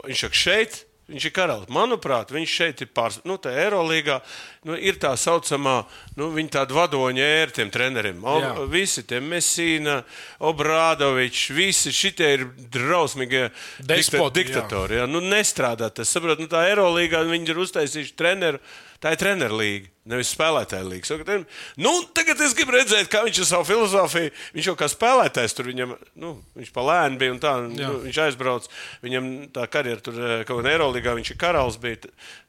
[0.07, 1.71] Viņš saka, šeit Viņš ir karalis.
[1.75, 3.27] Manuprāt, viņš šeit ir pārsvarā.
[3.27, 4.21] Nu, tā Eirolandā
[4.69, 5.81] nu, ir tā saucamā,
[6.19, 8.21] nu, viņa tāda vadoņa ēra tiem treneriem.
[8.23, 8.53] O, Jā.
[8.71, 10.01] visi tie Mesīna,
[10.47, 13.49] Obradovičs, visi šitie ir drausmīgie
[13.83, 15.01] Despoti, dikta, diktatori.
[15.01, 15.09] Jā.
[15.11, 16.13] Nu, nestrādā tas.
[16.15, 18.63] Saprot, nu, tā Eirolandā viņi ir uztaisījuši treneru.
[19.01, 20.85] Tā ir treneru līnija, nevis spēlētāja
[21.25, 21.47] ten-
[21.81, 25.65] Nu, tagad es gribu redzēt, kā viņš ar savu filozofiju, viņš jau kā spēlētājs tur
[25.71, 28.69] viņam, nu, viņš pa lēni bija un tā, nu, viņš aizbrauc.
[29.03, 31.79] Viņam tā karjera tur, eh, kaut kādā Eirolandā, viņš ir karalis.
[31.81, 31.97] Bija,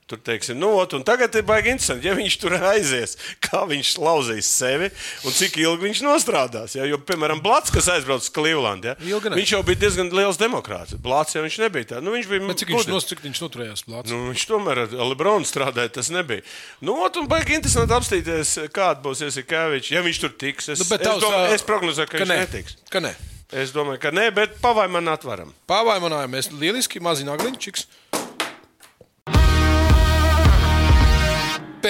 [0.09, 3.91] Tur teiksim, nu, ot, un tagad ir baigi interesanti, ja viņš tur aizies, kā viņš
[4.03, 4.89] lauzīs sevi
[5.23, 6.73] un cik ilgi viņš nostrādās.
[6.75, 6.83] Ja?
[6.89, 8.95] Jo, piemēram, Blats, kas aizbrauca uz Cleveland, ja?
[8.99, 9.37] Ne.
[9.37, 10.97] viņš jau bija diezgan liels demokrāts.
[10.99, 12.03] Blats jau viņš nebija tāds.
[12.03, 14.11] Nu, viņš bija Bet cik viņš, nos, cik viņš noturējās plāts?
[14.11, 16.43] Nu, viņš tomēr ar Lebronu strādāja, tas nebija.
[16.83, 20.73] Nu, ot, un baigi interesanti apstīties, kāda būs Jasikevičs, ja viņš tur tiks.
[20.75, 22.39] Es, Nu, es, tavs, domāju, es prognozēju, ka, ka viņš nē.
[22.43, 22.77] netiks.
[22.91, 23.15] Ka nē.
[23.63, 25.55] Es domāju, ka nē, bet pavai man atveram.
[25.71, 27.87] Pāvaimanājāmies lieliski, mazi nagliņčiks.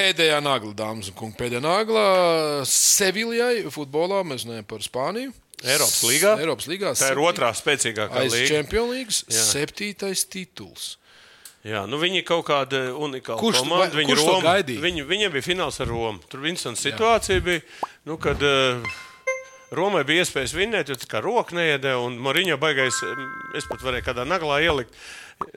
[0.02, 2.04] Pēdējā nagla, dāmas un kungi, pēdējā nagla
[2.66, 4.24] Seviljai futbolā.
[4.26, 5.34] Mēs runājam par Spāniju.
[5.62, 6.32] Eiropas līgā?
[6.42, 6.94] Eiropas līgā.
[6.98, 8.48] Tā ir otrā spēcīgākā līnija.
[8.50, 10.96] Champions League septītais tituls.
[11.62, 13.94] Jā, nu viņi kaut kāda unikāla Kurš komanda.
[13.94, 14.56] Viņi kurš Roma-?
[14.88, 16.24] Viņi, viņiem bija fināls ar Romu.
[16.32, 17.62] Tur viens situācija bija,
[18.10, 18.96] nu, kad uh,
[19.72, 23.86] Romai bija iespējas vinnēt, jo tā kā roka neiedēja, un Mariņo baigais, mm, es pat
[23.86, 24.98] varēju kādā naglā ielikt.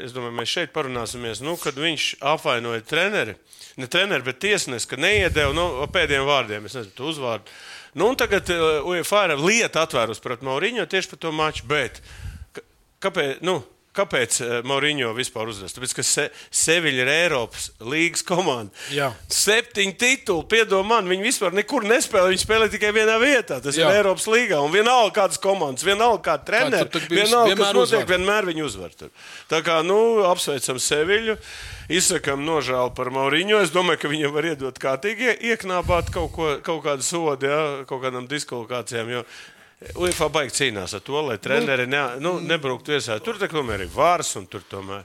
[0.01, 3.37] Es domāju, mēs šeit parunāsimies, nu, kad viņš apvainoja treneri.
[3.81, 6.69] Ne treneri, bet tiesnesi, ka neiedēja no nu, pēdējiem vārdiem.
[6.69, 7.55] Es nezinu, uzvārdu.
[7.99, 11.67] Nu, un tagad uh, UEFA ir lieta atvērus pret Mauriņo tieši par to maču.
[11.71, 12.01] Bet
[13.03, 13.43] kāpēc?
[13.47, 13.61] Nu,
[13.95, 15.77] Kāpēc uh, Mauriņo vispār uzvest?
[15.79, 18.73] Tāpēc, ka Se Seviļa ir Eiropas līnijas komanda.
[18.91, 19.13] Jā.
[19.31, 22.33] Septiņi tituli, piedod man, viņi vispār nekur nespēlē.
[22.33, 23.61] Viņi spēlē tikai vienā vietā.
[23.63, 23.87] Tas Jā.
[23.93, 24.59] Ir Eiropas līnija.
[24.67, 28.11] Un vienalga kādas komandas, vienalga kāda treneri, tur bija vienalga kas notiek, uzvar.
[28.11, 28.91] vienmēr viņi uzvar.
[28.99, 29.15] Tur.
[29.55, 31.39] Tā kā nu, apsveicam Seviļu,
[31.95, 33.63] izsakam nožēlu par Mauriņo.
[33.63, 37.85] Es domāju, ka viņam var iedot kārtīgi ie- ieknābāt kaut, ko, kaut kādu sodu, ja,
[37.87, 39.11] kaut kādām diskvalifikācijām.
[39.21, 39.25] Jo
[40.01, 43.19] UEFA baigi cīnās ar to, lai treneri ne, nu, nebrauktu viesā.
[43.25, 45.05] Tur tomēr ir vārs un tur tomēr.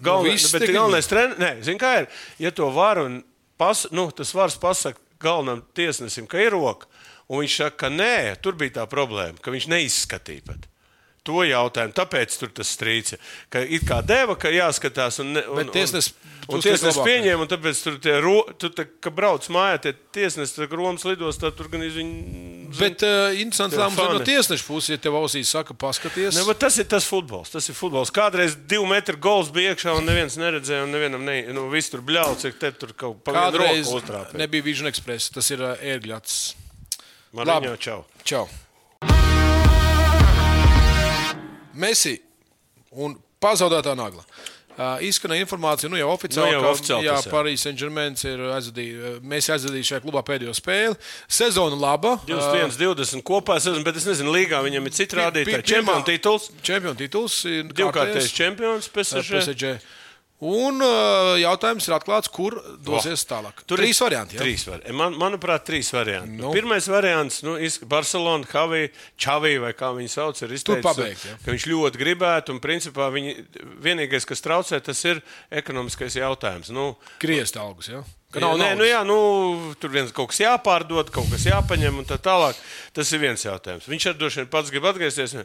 [0.00, 2.06] Galvenais, viss bet galvenais treneris, nē, zini, kā ir,
[2.40, 3.18] ja to var un
[3.60, 6.88] pas, nu, tas vars pasaka galvenam tiesnesim, ka ir roka,
[7.28, 10.68] un viņš saka, ka nē, tur bija tā problēma, ka viņš neizskatīja pat.
[11.24, 13.14] To jautājumu, tāpēc tur tas strīds.
[13.16, 13.28] ir.
[13.48, 16.12] Ka it kā deva, ka jāskatās, un, un, Bet tiesnesis
[16.44, 17.06] un, un labāk.
[17.08, 21.06] pieņēma, un tāpēc tur tie, ro, tu, tā, ka brauc mājā, tie tiesnesis, tā, Romas
[21.08, 22.66] lidostā, tur gan viņi.
[22.76, 26.36] Bet uh, interesants lēmums ir no tiesneša puses, ja tev ausīs saka, paskaties.
[26.36, 27.54] Ne, tas ir tas futbols.
[27.54, 28.12] Tas ir futbols.
[28.12, 32.04] Kādreiz divu metru gols bija iekšā, un neviens neredzēja, un nevienam ne, nu, viss tur
[32.04, 34.42] bļauj, cik te tur kaut Kādreiz uztrāpīja.
[34.44, 36.42] nebija Vision Express, tas ir uh, ērgļats.
[37.32, 37.72] Man Labi.
[37.72, 38.02] viņa čau.
[38.28, 38.44] Čau!
[41.74, 42.18] Messi
[42.92, 44.24] un pazaudētā nagla.
[44.74, 47.14] Uh, izskanēja informācija, nu jau oficiāli, Nu jau oficiāli jā.
[47.30, 50.96] Paris Saint-Germain ir aizvadījis, mēs aizvadījām šajā klubā pēdējo spēli.
[51.30, 52.16] Sezona laba.
[52.26, 54.96] 21, 20 kopā, es nezinu, bet es nezinu, līgā viņam ir
[55.46, 57.36] pi- pirmā- Čempionu tituls, Čempionu tituls.
[57.70, 59.30] divkārtais čempions, uh, PSG.
[59.38, 59.78] PSG.
[60.44, 63.62] Un uh, jautājums ir atklāts, kur dosies tālāk.
[63.64, 64.36] Tur trīs varianti.
[64.36, 64.42] Jā?
[64.42, 64.92] Trīs vari.
[64.96, 66.36] Man, manuprāt, trīs varianti.
[66.40, 66.50] Nu.
[66.52, 67.56] Pirmais variants, nu,
[67.88, 71.38] Barcelona, Havija, Čavija vai kā viņi sauc, ir izteicis, pabeigt, jā.
[71.46, 72.52] ka viņš ļoti gribētu.
[72.52, 73.38] Un, principā, viņi,
[73.84, 75.22] vienīgais, kas traucē, tas ir
[75.62, 76.72] ekonomiskais jautājums.
[76.74, 76.92] Nu,
[77.24, 77.88] Griezt algus.
[77.94, 78.04] Ja?
[78.42, 79.16] Nav nē, nu, jā, nu,
[79.80, 82.58] tur viens kaut kas jāpārdod, kaut kas jāpaņem un tā tālāk.
[82.94, 83.86] Tas ir viens jautājums.
[83.90, 85.36] Viņš droši vien pats grib atgriezties.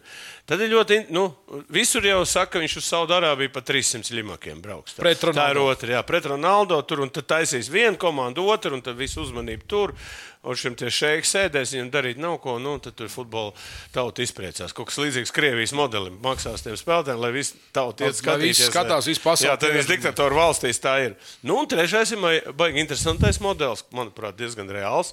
[0.49, 1.27] Tad ir ļoti, nu,
[1.73, 4.97] visur jau saka, ka viņš uz Saudārābiju pa 300 limakiem brauks.
[4.97, 8.85] Tā, tā ir otra, jā, pret Ronaldo tur un tad taisīs vienu komandu, otru un
[8.85, 9.95] tad visu uzmanību tur.
[10.39, 13.51] Un šim tie šeiks sēdēs, viņam darīt nav ko, nu, tad tur futbola
[13.91, 14.71] tauta izpriecās.
[14.75, 18.69] Kaut kas līdzīgs Krievijas modelim maksās tiem spēlētājiem, lai visi tauta iet Lai skatīties.
[18.71, 21.17] skatās, visi pasauli Jā, tad viss diktatoru valstīs tā ir.
[21.43, 22.23] Nu, un trešais ir
[22.55, 25.11] baigi interesantais modelis, manuprāt, diezgan reāls.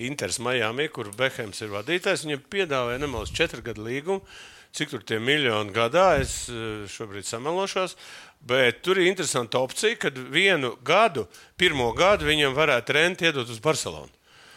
[0.00, 4.24] Inters Miami, kur Behems ir vadītājs, viņam piedāvāja nemaldos četru gadu līgumu.
[4.72, 7.98] Cik tur tie miljoni gadā, es eh, šobrīd samelošos.
[8.40, 11.28] Bet tur ir interesanta opcija, ka vienu gadu,
[11.60, 14.08] pirmo gadu viņam varētu renti iedot uz Barcelonu.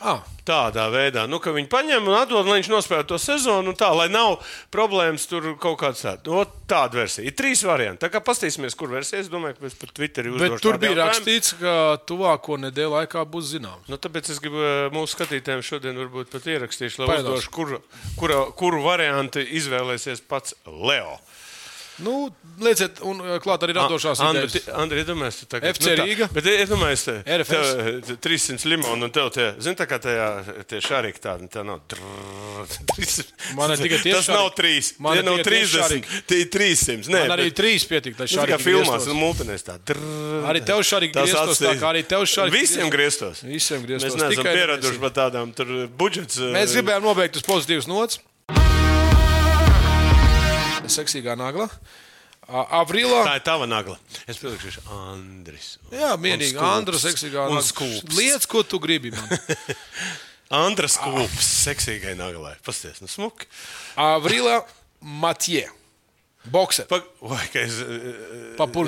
[0.04, 3.88] Ah, Tādā veidā, nu, ka viņi paņem un atdod, lai viņš nospēlētu to sezonu, tā,
[3.98, 4.36] lai nav
[4.74, 6.22] problēmas tur kaut kāds tāds.
[6.30, 7.26] No, tāda versija.
[7.26, 8.04] Ir trīs varianti.
[8.04, 9.24] Tā kā paskatīsimies, kur versija.
[9.24, 11.74] Es domāju, ka mēs par Twitterī bet uzdošu tur bija rakstīts, ka
[12.06, 13.90] tuvāko nedēļu laikā būs zināms.
[13.90, 17.40] Nu, tāpēc es gribu eh, mūsu skatītājiem šodien varbūt pat ierakstīšu, lai Paidos.
[17.40, 17.74] uzdošu, kur,
[18.22, 21.18] kura, kuru variantu izvēlēsies pats Leo.
[22.04, 22.28] Nu,
[22.60, 24.56] lieciet, un uh, klāt arī radošās idejas.
[24.76, 25.78] Andri, iedomājies, tu tagad.
[25.78, 26.28] FC tā, Rīga.
[26.36, 27.70] Bet iedomājies, te, RFS.
[28.10, 30.26] tev 300 limonu un tev tie, zini, tā kā tajā,
[30.68, 31.80] tie šarīgi tādi, tā nav.
[31.88, 33.56] Trrr, 300.
[33.56, 34.92] Man ir tikai tie Tas nav šariki.
[34.92, 35.00] 3.
[35.08, 35.80] Man Tie nav tikai tie 30.
[35.80, 36.22] šariki.
[36.28, 37.10] Tie ir 300.
[37.16, 38.22] Nē, Man arī bet- trīs pietika.
[38.26, 39.80] Tas kā filmās, un multinēs tā.
[40.52, 43.44] Arī tev šarīgi Tas grieztos, tā kā arī tev šarīgi Visiem grieztos.
[43.48, 44.16] Visiem grieztos.
[44.16, 46.44] Mēs neesam pieraduši par tādām tur budžets.
[46.56, 48.20] Mēs gribējām nobeigt uz pozitīvas nots.
[50.92, 51.70] Seksīgā nagla.
[52.46, 53.24] A- Avrilā.
[53.26, 53.96] Tā ir tava nagla.
[54.30, 55.76] Es pielikšu, Andris.
[55.94, 56.60] Jā, mierīgi.
[56.62, 57.64] Andra seksīgā nagla.
[58.20, 59.12] Lietas, ko tu gribi.
[59.16, 59.34] man.
[60.66, 62.54] Andras kūps, seksīgai naglai.
[62.66, 63.50] Pasties, nu smuki.
[63.98, 64.60] Avrilā
[65.02, 65.66] Matjē.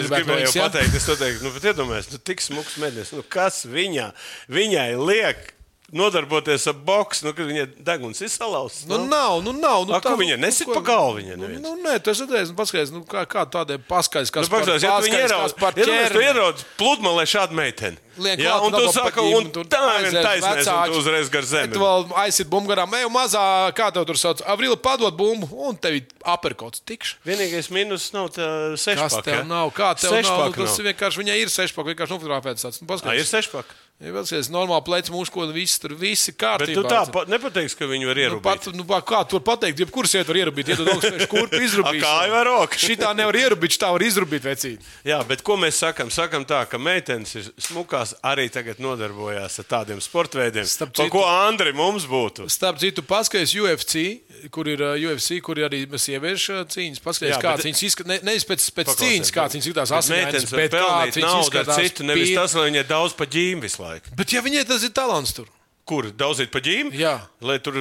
[0.06, 3.10] Gribētu gribēju noiks, jau pateikt, es to teiktu, nu, bet iedomājieties, nu, tik smuks mednis,
[3.18, 4.12] nu, kas viņā,
[4.54, 5.48] viņai liek
[5.96, 8.86] nodarboties ar boksu, nu, kad viņai deguns ir salauzts.
[8.90, 9.86] Nu, nav, nu, nav.
[9.88, 12.58] Nu, A, ko viņa nesit pa galvu, viņa Nu, nu, nē, tas ir redzējis, nu,
[12.60, 16.12] paskaties, nu, kā, kā tādiem paskaidrs, kas Nu, paskatās, ja tu viņu ierauc, par iedomājies,
[16.12, 16.28] tu ķermeni.
[16.28, 17.98] ierauc pludmalē šādu meiteni.
[18.18, 20.92] Liek Jā, un tu ģim, un tu tā un vecāki.
[20.92, 21.74] tu uzreiz gar Tu zemi.
[21.78, 23.44] vēl aizsit bumbu garām, ej, mazā,
[23.78, 27.16] kā tev tur sauc, Avrila padod bumbu, un tev ir aperkots tikš.
[27.26, 29.24] Vienīgais mīnus nav tā Kas sešpaka.
[29.24, 29.44] tev ja?
[29.44, 29.70] nav?
[29.78, 30.24] Kā tev nav?
[30.24, 32.82] Sešpaka Nu, tas ir vienkārši, viņai ir sešpaka, vienkārši nofotografēts tāds.
[32.82, 33.74] Nu, Ā, ir sešpaka.
[34.02, 36.74] ja paskaties, normāli plecs mūžkoda, viss tur, viss ir Bet kārtībā.
[36.76, 38.42] tu tā pa- nepateiksi, ka viņu var Nu, ierūpēt.
[38.44, 42.04] pat, nu, kā tur pateikt, jebkurš iet var ierubīt, iedod augstu kurpu izrubīt.
[42.04, 42.74] A, kāju vai roku?
[42.78, 44.80] Šitā nevar ierubīt, šitā var izrubīt vecīt.
[45.06, 46.10] Jā, bet ko mēs sakām?
[46.14, 50.00] Sakām tā, ka meitenes ir smukās, arī tagad nodarbojās ar tādiem.
[50.02, 52.48] Starp Par ko Andri mums būtu?
[52.52, 54.06] Starp citu, paskaties UFC,
[54.54, 57.02] kur ir uh, UFC, kur ir arī sieviešu uh, cīņas.
[57.04, 58.08] Paskaties, kāds bet- viņas izskatās.
[58.14, 61.82] Ne, nevis pēc, pēc cīņas, kāds viņas izskatās Bet Meitenes var bet kāds viņas izskatās.
[61.84, 64.16] citu, nevis pie- tas, lai viņai daudz pa ģīm visu laiku.
[64.16, 65.48] Bet ja viņai tas ir talants tur.
[65.88, 66.90] Kur daudzīt pa ģīm?
[67.00, 67.14] Jā.
[67.48, 67.78] Lai tur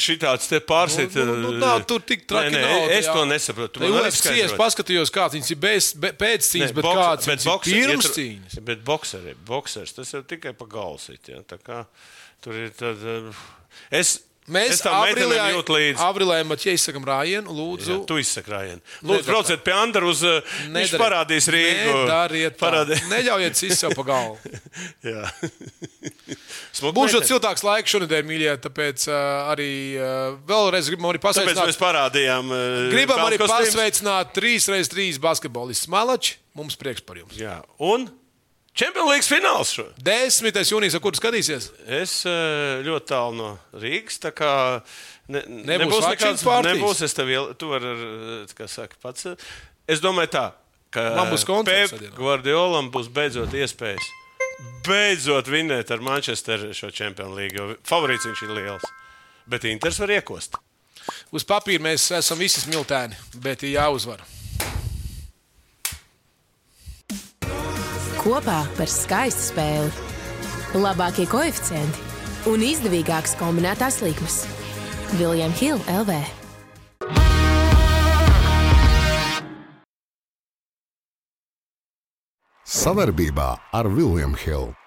[0.00, 1.12] šitāds te pārsit.
[1.18, 3.12] Nu, nu, nu, nav tur tik traki Nē, nē, nauda, es jā.
[3.18, 3.72] to nesaprotu.
[3.74, 6.78] Tu Te man vari UFC es paskatījos, kāds viņas ir bez, be, pēc cīņas, Nē,
[6.78, 8.58] bet boks- kāds bet viņas ir bokseri pirms cīņas.
[8.70, 11.28] Bet bokseri, boksers, tas jau tikai pa galsit.
[11.34, 11.42] Ja?
[11.44, 11.82] Tā kā
[12.40, 13.04] tur ir tad.
[13.04, 13.44] uh,
[13.94, 14.16] Es,
[14.50, 16.00] Mēs tam meitenēm jūtu līdzi.
[16.02, 17.92] Avrilē Maķē izsakam rājienu, lūdzu.
[17.94, 18.80] Jā, tu izsaki rājienu.
[18.82, 20.22] Lūdzu, Nedariet brauciet pie Andra uz.
[20.26, 21.94] uh, Viņš parādīs Rīgu.
[22.02, 22.62] Nedariet tā.
[22.64, 22.98] Parādī...
[23.14, 24.38] Neļaujiet sist sev pa galvu.
[25.06, 25.24] Jā.
[26.80, 27.26] Būs meitene.
[27.28, 29.16] siltāks laiks šonadēļ, mīļie, tāpēc uh,
[29.52, 31.70] arī uh, vēlreiz gribam arī Tāpēc pasveicināt.
[31.72, 32.52] mēs parādījām.
[32.54, 36.38] uh, Gribam arī pasveicināt 3x3 basketbolistu Malači.
[36.58, 37.36] Mums prieks par jums.
[37.38, 38.08] Jā, un
[38.80, 39.84] Champions League fināls šo.
[40.00, 40.56] 10.
[40.72, 41.66] jūnijas, ar kuru skatīsies?
[42.00, 44.16] Es eh, ļoti tālu no Rīgas.
[44.22, 44.52] tā kā
[45.30, 46.78] Ne, Nebūs vakcīnas partijas?
[46.80, 47.02] Nebūs.
[47.06, 49.28] Es tev jau tur varu saka, pats.
[49.30, 49.36] eh,
[49.90, 50.44] Es domāju, tā,
[50.90, 52.14] ka Man būs Pep šodien.
[52.16, 54.08] Guardiolam būs beidzot iespējas.
[54.86, 57.54] Beidzot vinēt ar Manchesteru šo Champions League.
[57.56, 58.82] jo Favorīts viņš ir liels.
[59.46, 60.58] Bet Inters var iekost.
[61.32, 64.20] Uz papīra mēs esam visi smiltēni, bet jāuzvar.
[68.20, 69.92] Kopā par skaistu spēli.
[70.76, 74.42] Labākie koeficienti un izdevīgākas kombinētās likmes.
[75.16, 76.18] Viljams Hilde LV.
[82.70, 84.79] Savarbībā ar Vilniņu Hildu.